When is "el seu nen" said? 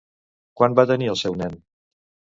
1.13-1.57